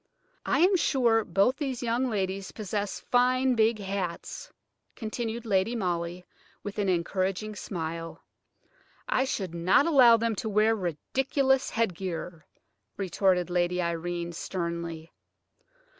"I 0.47 0.61
am 0.61 0.75
sure 0.77 1.23
both 1.23 1.57
these 1.57 1.83
young 1.83 2.09
ladies 2.09 2.51
possess 2.53 2.99
fine 3.11 3.53
big 3.53 3.77
hats," 3.77 4.51
continued 4.95 5.45
Lady 5.45 5.75
Molly 5.75 6.25
with 6.63 6.79
an 6.79 6.89
encouraging 6.89 7.55
smile. 7.55 8.23
"I 9.07 9.25
should 9.25 9.53
not 9.53 9.85
allow 9.85 10.17
them 10.17 10.33
to 10.37 10.49
wear 10.49 10.75
ridiculous 10.75 11.69
headgear," 11.69 12.47
retorted 12.97 13.51
Lady 13.51 13.79
Irene, 13.79 14.33
sternly. 14.33 15.11